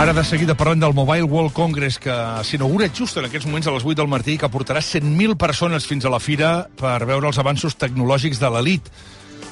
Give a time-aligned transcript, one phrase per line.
[0.00, 2.14] Ara de seguida parlem del Mobile World Congress que
[2.48, 6.06] s'inaugura just en aquests moments a les 8 del matí que portarà 100.000 persones fins
[6.08, 8.88] a la fira per veure els avanços tecnològics de l'elit.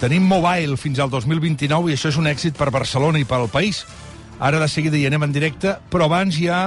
[0.01, 3.83] Tenim Mobile fins al 2029 i això és un èxit per Barcelona i pel país.
[4.41, 6.63] Ara de seguida hi anem en directe, però abans hi ha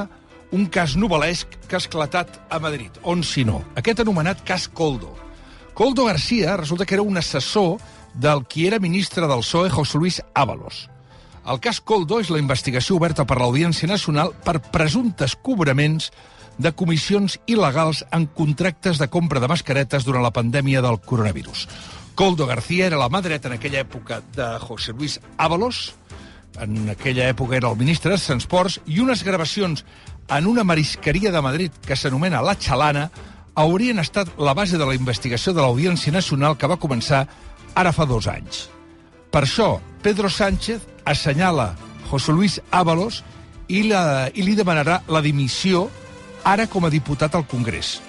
[0.54, 3.02] un cas novel·lesc que ha esclatat a Madrid.
[3.02, 3.64] On si no?
[3.74, 5.16] Aquest anomenat cas Coldo.
[5.74, 7.80] Coldo García resulta que era un assessor
[8.14, 10.86] del qui era ministre del PSOE, José Luis Ábalos.
[11.42, 16.12] El cas Coldo és la investigació oberta per l'Audiència Nacional per presumptes cobraments
[16.62, 21.66] de comissions il·legals en contractes de compra de mascaretes durant la pandèmia del coronavirus.
[22.14, 25.96] Coldo García era la mà dreta en aquella època de José Luis Ábalos,
[26.60, 29.86] en aquella època era el ministre de Transports, i unes gravacions
[30.30, 33.10] en una marisqueria de Madrid que s'anomena La Chalana
[33.56, 37.26] haurien estat la base de la investigació de l'Audiència Nacional que va començar
[37.74, 38.68] ara fa dos anys.
[39.32, 41.72] Per això, Pedro Sánchez assenyala
[42.10, 43.22] José Luis Ábalos
[43.72, 45.86] i, la, i li demanarà la dimissió
[46.44, 48.00] ara com a diputat al Congrés.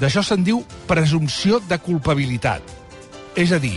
[0.00, 2.64] D'això se'n diu presumpció de culpabilitat.
[3.38, 3.76] És a dir,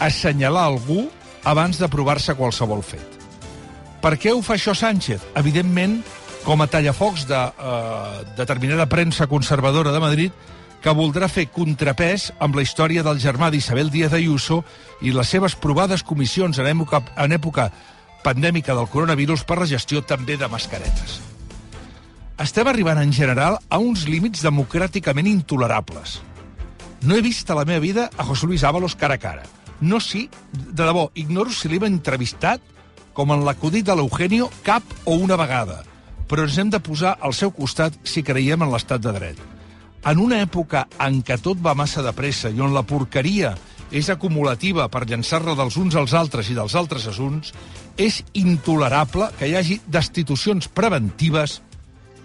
[0.00, 1.04] assenyalar algú
[1.44, 3.18] abans d'aprovar-se qualsevol fet.
[4.02, 5.22] Per què ho fa això Sánchez?
[5.38, 6.00] Evidentment,
[6.46, 10.32] com a tallafocs de eh, determinada premsa conservadora de Madrid,
[10.82, 14.62] que voldrà fer contrapès amb la història del germà d'Isabel Díaz Ayuso
[15.00, 17.68] i les seves provades comissions en època, en època
[18.22, 21.20] pandèmica del coronavirus per la gestió també de mascaretes.
[22.42, 26.18] Estem arribant en general a uns límits democràticament intolerables.
[27.02, 29.46] No he vist a la meva vida a José Luis Ábalos cara a cara.
[29.80, 32.62] No sí, de debò, ignoro si l'hem entrevistat
[33.14, 35.82] com en l'acudit de l'Eugenio cap o una vegada,
[36.26, 39.42] però ens hem de posar al seu costat si creiem en l'estat de dret.
[40.02, 43.52] En una època en què tot va massa de pressa i on la porqueria
[43.94, 47.52] és acumulativa per llançar-la dels uns als altres i dels altres assuns,
[48.00, 51.60] és intolerable que hi hagi destitucions preventives,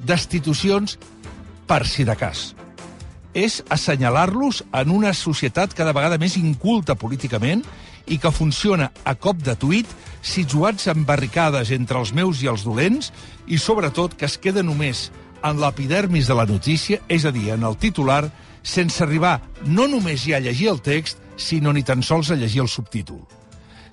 [0.07, 0.95] destitucions
[1.67, 2.53] per si de cas.
[3.37, 7.61] És assenyalar-los en una societat cada vegada més inculta políticament
[8.07, 9.87] i que funciona a cop de tuit,
[10.23, 13.11] situats en barricades entre els meus i els dolents,
[13.45, 15.11] i sobretot que es queda només
[15.43, 18.27] en l'epidermis de la notícia, és a dir, en el titular,
[18.63, 22.61] sense arribar no només ja a llegir el text, sinó ni tan sols a llegir
[22.63, 23.21] el subtítol.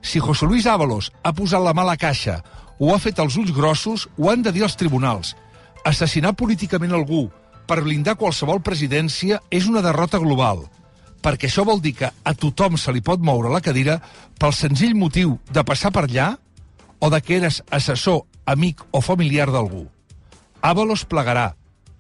[0.02, 2.42] Si José Luis Ábalos ha posat la mala caixa
[2.78, 5.34] o ha fet els ulls grossos, ho han de dir els tribunals.
[5.84, 7.28] Assassinar políticament algú
[7.68, 10.66] per blindar qualsevol presidència és una derrota global,
[11.24, 14.00] perquè això vol dir que a tothom se li pot moure la cadira
[14.40, 16.34] pel senzill motiu de passar per allà
[17.00, 19.86] o de que eres assessor, amic o familiar d'algú.
[20.64, 21.50] Ábalos plegarà,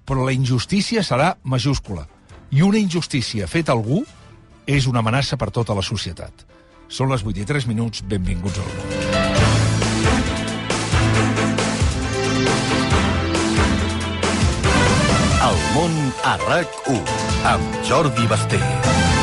[0.08, 2.06] però la injustícia serà majúscula.
[2.48, 3.98] I una injustícia feta a algú
[4.64, 6.46] és una amenaça per tota la societat.
[6.88, 8.88] Són les 8 i 3 minuts, benvinguts al món.
[15.44, 17.04] El món a RAC1
[17.52, 19.13] amb Jordi Basté.